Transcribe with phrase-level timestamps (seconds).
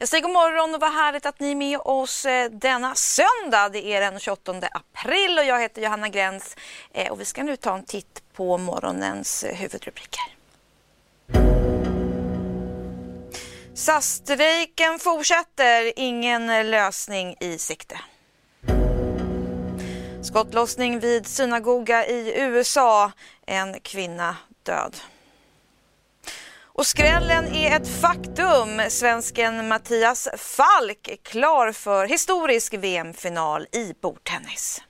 [0.00, 3.68] Jag säger god morgon och vad härligt att ni är med oss eh, denna söndag.
[3.68, 6.56] Det är den 28 april och jag heter Johanna Gräns
[6.92, 10.22] eh, och vi ska nu ta en titt på morgonens eh, huvudrubriker.
[13.74, 18.00] SAS-strejken fortsätter, ingen lösning i sikte.
[20.22, 23.12] Skottlossning vid synagoga i USA,
[23.46, 24.96] en kvinna död.
[26.78, 28.80] Och skrällen är ett faktum.
[28.88, 34.82] Svensken Mattias Falk är klar för historisk VM-final i bordtennis.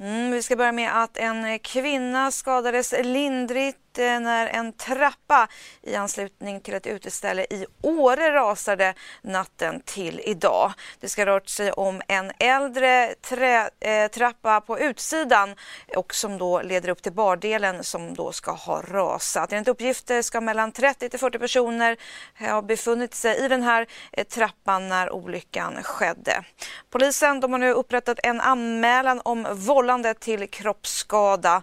[0.00, 5.48] Mm, vi ska börja med att en kvinna skadades lindrigt Eh, när en trappa
[5.82, 10.72] i anslutning till ett uteställe i Åre rasade natten till idag.
[11.00, 15.54] Det ska rört sig om en äldre trä, eh, trappa på utsidan
[15.96, 19.52] och som då leder upp till bardelen som då ska ha rasat.
[19.52, 21.96] Enligt uppgifter ska mellan 30 till 40 personer
[22.38, 26.44] ha befunnit sig i den här eh, trappan när olyckan skedde.
[26.90, 31.62] Polisen de har nu upprättat en anmälan om vållande till kroppsskada.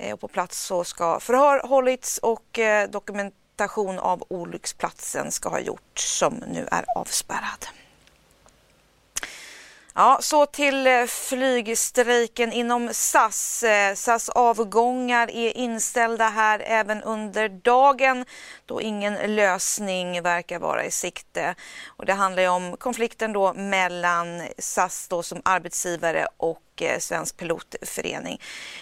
[0.00, 5.60] Eh, och på plats så ska förhör hållits och eh, dokumentation av olycksplatsen ska ha
[5.60, 7.66] gjorts som nu är avspärrad.
[9.94, 13.62] Ja, så till eh, flygstrejken inom SAS.
[13.62, 18.24] Eh, SAS avgångar är inställda här även under dagen
[18.66, 21.54] då ingen lösning verkar vara i sikte.
[21.86, 28.40] Och det handlar om konflikten då mellan SAS då som arbetsgivare och eh, Svensk pilotförening.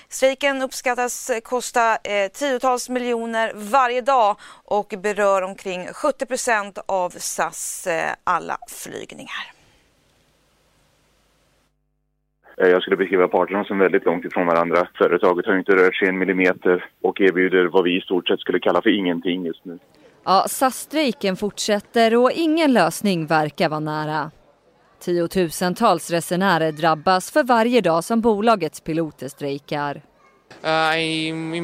[0.08, 1.98] Strejken uppskattas kosta
[2.32, 7.88] tiotals miljoner varje dag och berör omkring 70 procent av SAS
[8.24, 9.52] alla flygningar.
[12.47, 14.88] Eh, jag skulle beskriva parterna som väldigt långt ifrån varandra.
[14.98, 18.60] Företaget har inte rört sig en millimeter och erbjuder vad vi i stort sett skulle
[18.60, 19.78] kalla för ingenting just nu.
[20.24, 24.30] Ja, SAS-strejken fortsätter och ingen lösning verkar vara nära.
[25.00, 30.02] Tiotusentals resenärer drabbas för varje dag som bolagets piloter strejkar.
[30.64, 31.54] Uh, I'm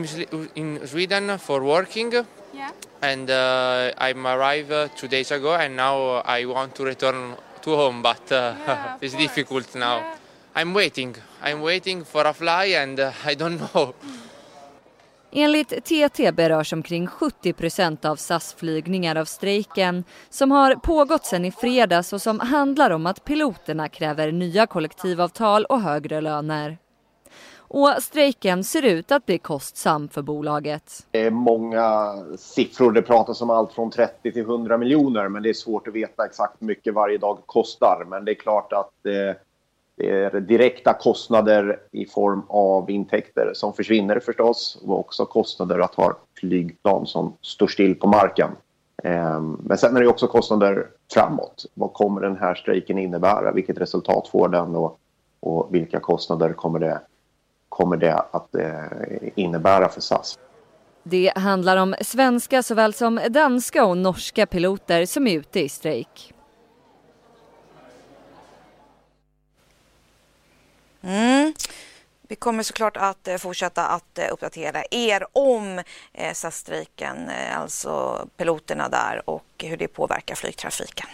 [0.54, 2.12] in Sweden for working.
[2.12, 2.70] Yeah.
[3.00, 7.76] And uh, I'm arrived uh, two days ago and now I want to return to
[7.76, 9.98] home but uh, yeah, it's difficult now.
[9.98, 10.23] Yeah.
[10.56, 11.14] I'm waiting.
[11.42, 13.92] I'm waiting for a fly and uh, I don't know.
[15.32, 21.44] Enligt TT berörs omkring 70 procent av SAS flygningar av strejken som har pågått sedan
[21.44, 26.78] i fredags och som handlar om att piloterna kräver nya kollektivavtal och högre löner.
[27.56, 31.06] Och strejken ser ut att bli kostsam för bolaget.
[31.10, 32.92] Det är många siffror.
[32.92, 36.24] Det pratas om allt från 30 till 100 miljoner men det är svårt att veta
[36.24, 38.04] exakt hur mycket varje dag kostar.
[38.08, 39.36] Men det är klart att eh,
[39.96, 45.94] det är direkta kostnader i form av intäkter som försvinner förstås och också kostnader att
[45.94, 48.50] ha flygplan som står still på marken.
[49.04, 51.66] Eh, men sen är det också kostnader framåt.
[51.74, 53.52] Vad kommer den här strejken innebära?
[53.52, 54.98] Vilket resultat får den och,
[55.40, 57.00] och vilka kostnader kommer det,
[57.68, 60.38] kommer det att eh, innebära för SAS?
[61.02, 66.33] Det handlar om svenska såväl som danska och norska piloter som är ute i strejk.
[71.04, 71.54] Mm.
[72.28, 75.78] Vi kommer såklart att eh, fortsätta att eh, uppdatera er om
[76.12, 81.06] eh, SAS-strejken, alltså piloterna där och hur det påverkar flygtrafiken.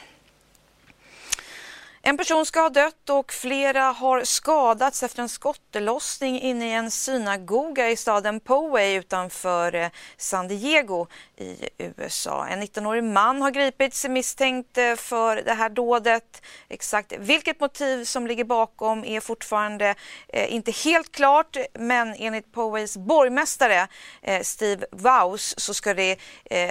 [2.02, 6.90] En person ska ha dött och flera har skadats efter en skottlossning inne i en
[6.90, 11.06] synagoga i staden Poway utanför eh, San Diego
[11.36, 12.46] i USA.
[12.46, 16.42] En 19-årig man har gripits misstänkt eh, för det här dådet.
[16.68, 19.94] Exakt vilket motiv som ligger bakom är fortfarande
[20.28, 23.88] eh, inte helt klart men enligt Poways borgmästare
[24.42, 26.16] Steve Vaus så ska det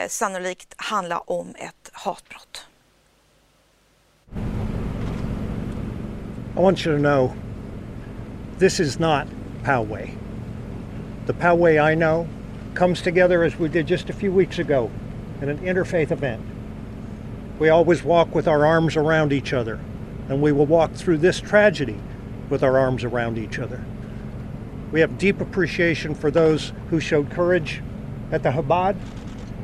[0.08, 2.66] sannolikt handla om ett hatbrott.
[6.56, 7.36] I want you to know
[8.58, 9.28] this is not
[9.64, 10.16] Poway.
[11.28, 12.28] The Poway I know
[12.74, 14.90] comes together as we did just a few weeks ago
[15.42, 16.42] in an interfaith event.
[17.60, 19.80] We always walk with our arms around each other,
[20.28, 21.98] and we will walk through this tragedy
[22.50, 23.84] with our arms around each other.
[24.92, 27.82] We have deep appreciation for those who showed courage
[28.32, 28.98] at the Chabad,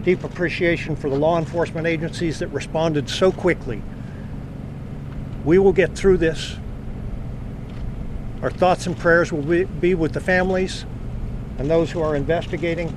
[0.04, 3.82] deep appreciation for the law enforcement agencies that responded so quickly.
[5.44, 6.58] We will get through this.
[8.46, 10.86] Our thoughts and prayers will be, with the families
[11.58, 12.96] and those who are investigating.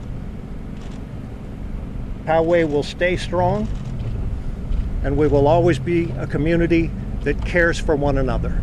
[2.27, 3.67] Poway will stay strong,
[5.03, 6.91] and we will always be a community
[7.23, 8.63] that cares for one another.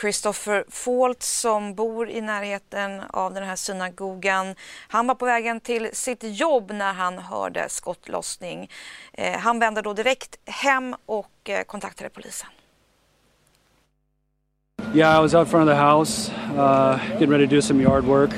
[0.00, 4.54] Christopher Falt som bor i närheten av den här synagogan.
[4.88, 8.70] Han var på vägen till sitt jobb när han hörde skottlossning.
[9.12, 12.48] Eh, han vände då direkt hem och eh, kontaktade polisen.
[14.94, 18.04] Yeah, I was out front of the house, uh, getting ready to do some yard
[18.04, 18.30] work,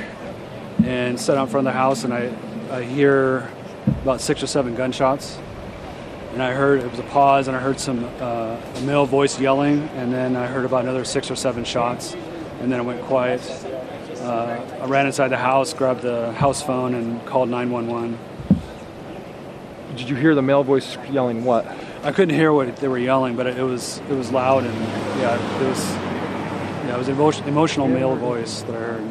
[0.87, 2.31] and sat out front of the house, and I,
[2.71, 3.49] I hear
[4.03, 5.39] about six or seven gunshots.
[6.33, 9.39] And I heard it was a pause, and I heard some uh, a male voice
[9.39, 12.15] yelling, and then I heard about another six or seven shots,
[12.61, 13.43] and then it went quiet.
[14.21, 18.19] Uh, I ran inside the house, grabbed the house phone, and called 911.
[19.97, 21.67] Did you hear the male voice yelling what?
[22.03, 24.75] I couldn't hear what they were yelling, but it, it was it was loud, and
[25.21, 25.85] yeah, it was
[26.87, 29.11] yeah, it was an emotion, emotional male voice that I heard,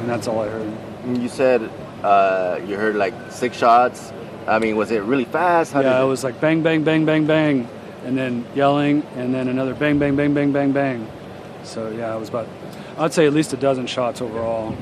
[0.00, 0.72] and that's all I heard.
[1.20, 1.70] You said
[2.02, 4.10] uh, you heard like six shots.
[4.46, 5.72] I mean, was it really fast?
[5.72, 7.68] How yeah, it was like bang, bang, bang, bang, bang,
[8.04, 11.08] and then yelling, and then another bang, bang, bang, bang, bang, bang.
[11.62, 12.46] So yeah, it was about,
[12.98, 14.76] I'd say at least a dozen shots overall.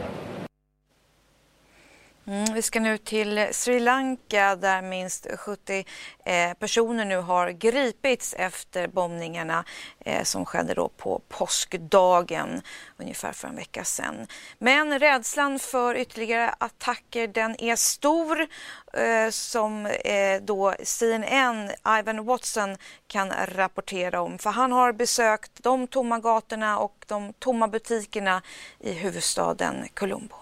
[2.33, 5.85] Mm, vi ska nu till Sri Lanka där minst 70
[6.25, 9.65] eh, personer nu har gripits efter bombningarna
[10.01, 12.63] eh, som skedde då på påskdagen
[12.97, 14.27] ungefär för en vecka sedan.
[14.59, 18.41] Men rädslan för ytterligare attacker den är stor
[18.93, 22.77] eh, som eh, då CNN, Ivan Watson
[23.07, 24.39] kan rapportera om.
[24.39, 28.43] För han har besökt de tomma gatorna och de tomma butikerna
[28.81, 30.42] i huvudstaden Colombo.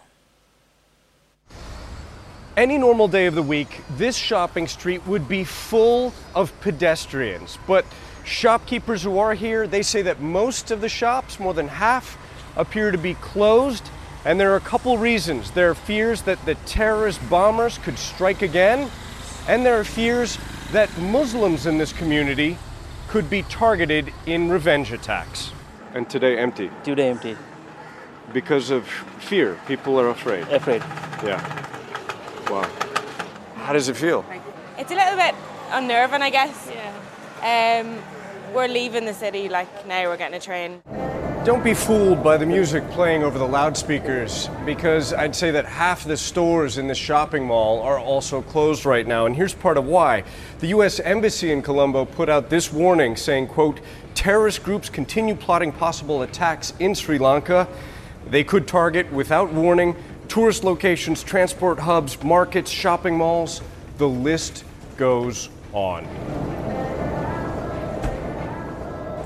[2.56, 7.58] Any normal day of the week, this shopping street would be full of pedestrians.
[7.66, 7.84] But
[8.24, 12.18] shopkeepers who are here, they say that most of the shops, more than half,
[12.56, 13.88] appear to be closed.
[14.24, 15.52] And there are a couple reasons.
[15.52, 18.90] There are fears that the terrorist bombers could strike again,
[19.48, 20.36] and there are fears
[20.72, 22.58] that Muslims in this community
[23.08, 25.52] could be targeted in revenge attacks.
[25.94, 26.70] And today empty.
[26.84, 27.36] Today empty.
[28.32, 28.86] Because of
[29.18, 29.58] fear.
[29.66, 30.46] People are afraid.
[30.48, 30.82] Afraid.
[31.24, 31.69] Yeah.
[32.50, 32.68] Wow.
[33.54, 34.24] How does it feel?
[34.76, 35.36] It's a little bit
[35.70, 36.68] unnerving, I guess.
[36.68, 37.84] Yeah.
[37.84, 38.02] Um,
[38.52, 40.08] we're leaving the city like now.
[40.08, 40.82] We're getting a train.
[41.44, 46.04] Don't be fooled by the music playing over the loudspeakers because I'd say that half
[46.04, 49.86] the stores in this shopping mall are also closed right now and here's part of
[49.86, 50.24] why.
[50.58, 53.80] The US embassy in Colombo put out this warning saying, quote,
[54.14, 57.68] terrorist groups continue plotting possible attacks in Sri Lanka.
[58.26, 59.96] They could target without warning
[60.30, 63.60] tourist locations, transport hubs, markets, shopping malls.
[63.98, 64.64] The list
[64.96, 66.04] goes on.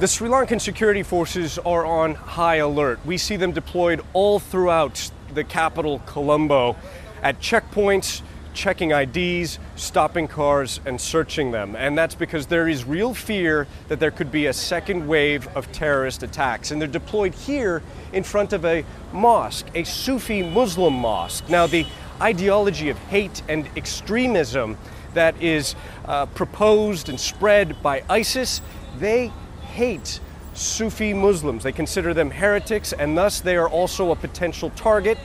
[0.00, 3.00] The Sri Lankan security forces are on high alert.
[3.04, 6.74] We see them deployed all throughout the capital, Colombo,
[7.22, 8.22] at checkpoints,
[8.54, 11.76] checking IDs, stopping cars, and searching them.
[11.76, 15.70] And that's because there is real fear that there could be a second wave of
[15.72, 16.70] terrorist attacks.
[16.70, 21.48] And they're deployed here in front of a mosque, a Sufi Muslim mosque.
[21.48, 21.86] Now, the
[22.20, 24.78] ideology of hate and extremism
[25.14, 25.74] that is
[26.06, 28.60] uh, proposed and spread by ISIS,
[28.98, 29.32] they
[29.72, 30.20] hate
[30.54, 31.64] Sufi Muslims.
[31.64, 35.18] They consider them heretics, and thus they are also a potential target.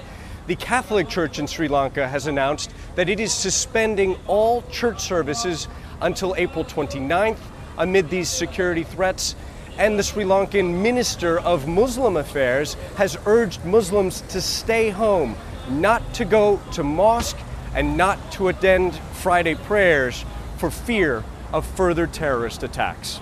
[0.50, 5.68] The Catholic Church in Sri Lanka has announced that it is suspending all church services
[6.02, 7.38] until April 29th
[7.78, 9.36] amid these security threats.
[9.78, 15.36] And the Sri Lankan Minister of Muslim Affairs has urged Muslims to stay home,
[15.70, 17.38] not to go to mosque,
[17.76, 20.26] and not to attend Friday prayers
[20.58, 23.20] for fear of further terrorist attacks.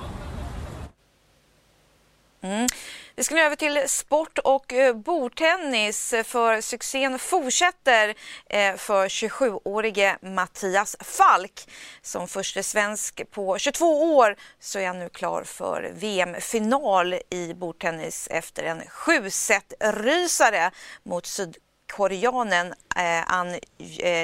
[2.41, 2.69] Mm.
[3.17, 8.15] Vi ska nu över till sport och eh, bordtennis eh, för succén fortsätter
[8.49, 11.69] eh, för 27-årige Mattias Falk.
[12.01, 18.27] Som första svensk på 22 år så är han nu klar för VM-final i bordtennis
[18.31, 20.71] efter en 7-set-rysare
[21.03, 23.59] mot sydkoreanen eh, An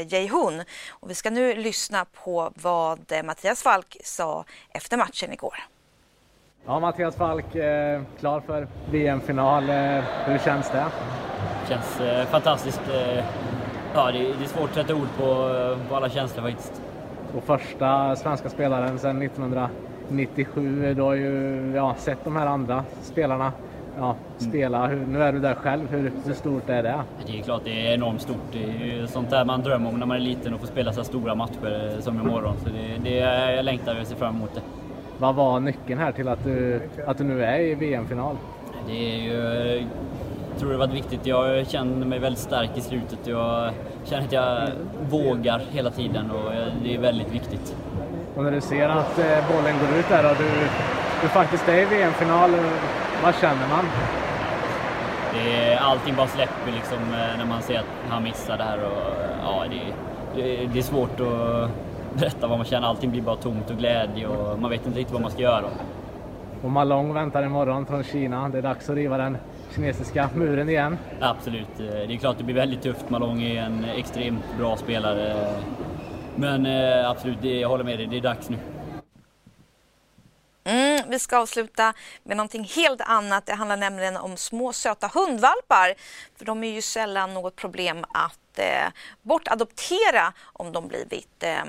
[0.07, 0.63] Jae-Hun.
[0.89, 5.72] Och vi ska nu lyssna på vad Mattias Falk sa efter matchen igår.
[6.65, 9.69] Ja, Mattias Falk, eh, klar för VM-final.
[9.69, 10.85] Eh, hur känns det?
[11.61, 12.81] Det känns eh, fantastiskt.
[12.93, 13.25] Eh,
[13.93, 15.25] ja, det, det, är svårt att sätta ord på,
[15.89, 16.81] på alla känslor faktiskt.
[17.37, 20.93] Och första svenska spelaren sedan 1997.
[20.95, 23.51] Du har ju ja, sett de här andra spelarna
[23.97, 24.87] ja, spela.
[24.87, 25.89] Hur, nu är du där själv.
[25.91, 27.03] Hur, hur stort är det?
[27.25, 28.51] Det är klart det är enormt stort.
[28.51, 30.93] Det är ju sånt där man drömmer om när man är liten och får spela
[30.93, 32.55] så här stora matcher som imorgon.
[32.63, 33.15] Så det, det,
[33.55, 34.61] jag längtar och ser fram emot det.
[35.23, 38.37] Vad var nyckeln här till att du, att du nu är i VM-final?
[38.87, 39.37] Det är ju,
[40.51, 41.25] jag tror det varit viktigt.
[41.25, 43.19] Jag känner mig väldigt stark i slutet.
[43.23, 43.71] Jag
[44.05, 44.69] känner att jag
[45.09, 46.51] vågar hela tiden och
[46.83, 47.75] det är väldigt viktigt.
[48.35, 50.49] Och när du ser att eh, bollen går ut där och du,
[51.21, 52.51] du faktiskt är i VM-final,
[53.23, 53.85] vad känner man?
[55.33, 58.77] Det är, allting bara släpper liksom eh, när man ser att han missar det här.
[58.77, 59.13] Och,
[59.43, 59.81] ja, det,
[60.41, 61.69] det, det är svårt att
[62.13, 62.87] berätta vad man känner.
[62.87, 65.65] Allting blir bara tomt och glädje och man vet inte riktigt vad man ska göra.
[66.63, 68.49] Och Malong väntar imorgon från Kina.
[68.49, 69.37] Det är dags att riva den
[69.75, 70.97] kinesiska muren igen.
[71.21, 71.77] Absolut.
[71.77, 73.09] Det är klart det blir väldigt tufft.
[73.09, 75.53] Malong är en extremt bra spelare.
[76.35, 78.07] Men eh, absolut, jag håller med dig.
[78.07, 78.57] Det är dags nu.
[80.63, 81.93] Mm, vi ska avsluta
[82.23, 83.45] med någonting helt annat.
[83.45, 85.93] Det handlar nämligen om små söta hundvalpar.
[86.37, 88.87] För de är ju sällan något problem att eh,
[89.21, 91.63] bortadoptera om de blivit eh,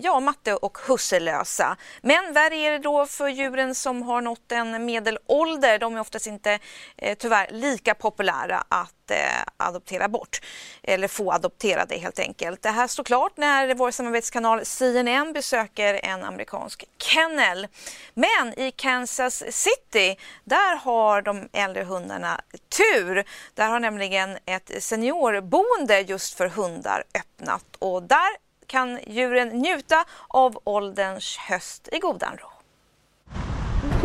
[0.00, 1.76] ja, matte och husselösa.
[2.02, 5.78] Men värre är det då för djuren som har nått en medelålder.
[5.78, 6.58] De är oftast inte
[6.96, 9.16] eh, tyvärr lika populära att eh,
[9.56, 10.40] adoptera bort
[10.82, 12.62] eller få adopterade helt enkelt.
[12.62, 17.66] Det här står klart när vår samarbetskanal CNN besöker en amerikansk kennel.
[18.14, 22.40] Men i Kansas City, där har de äldre hundarna
[22.76, 23.24] tur.
[23.54, 28.36] Där har nämligen ett seniorboende just för hundar öppnat och där
[28.66, 32.55] kan djuren njuta av ålderns höst i godan ro.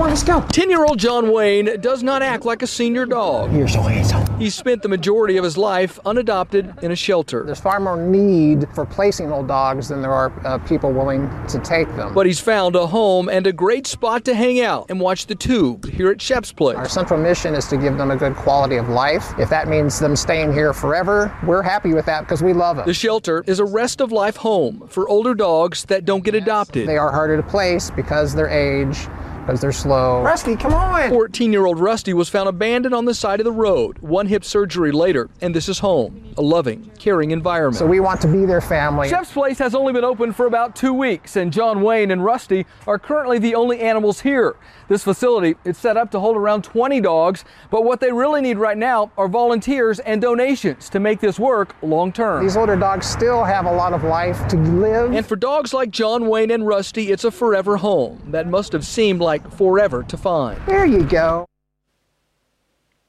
[0.01, 0.41] Come on, let's go.
[0.41, 3.53] 10 year old John Wayne does not act like a senior dog.
[3.53, 4.39] You're so handsome.
[4.39, 7.43] He spent the majority of his life unadopted in a shelter.
[7.43, 11.59] There's far more need for placing old dogs than there are uh, people willing to
[11.59, 12.15] take them.
[12.15, 15.35] But he's found a home and a great spot to hang out and watch the
[15.35, 16.77] tube here at Shep's Place.
[16.77, 19.35] Our central mission is to give them a good quality of life.
[19.37, 22.87] If that means them staying here forever, we're happy with that because we love them.
[22.87, 26.87] The shelter is a rest of life home for older dogs that don't get adopted.
[26.87, 29.07] They are harder to place because their age,
[29.51, 30.21] because they're slow.
[30.23, 31.09] Rusty, come on!
[31.09, 34.45] 14 year old Rusty was found abandoned on the side of the road, one hip
[34.45, 37.75] surgery later, and this is home, a loving, caring environment.
[37.75, 39.09] So we want to be their family.
[39.09, 42.65] Chef's Place has only been open for about two weeks, and John Wayne and Rusty
[42.87, 44.55] are currently the only animals here.
[44.87, 48.57] This facility is set up to hold around 20 dogs, but what they really need
[48.57, 52.43] right now are volunteers and donations to make this work long term.
[52.43, 55.13] These older dogs still have a lot of life to live.
[55.13, 58.85] And for dogs like John Wayne and Rusty, it's a forever home that must have
[58.85, 60.65] seemed like forever to find.
[60.65, 61.45] There you go.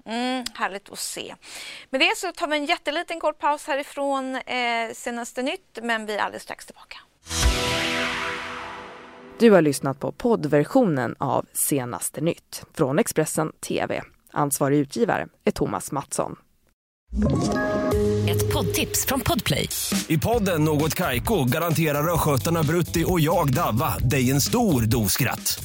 [0.06, 1.34] Mm, härligt att se.
[1.90, 6.14] Med det så tar vi en jätteliten kort paus härifrån eh, senaste nytt, men vi
[6.14, 6.98] är alldeles strax tillbaka.
[9.38, 14.02] Du har lyssnat på poddversionen av Senaste nytt från Expressen TV.
[14.32, 16.36] Ansvarig utgivare är Thomas Mattsson.
[18.28, 19.68] Ett poddtips från Podplay.
[20.08, 25.64] I podden Något Kaiko garanterar östgötarna Brutti och jag, Davva, dig en stor dos skratt.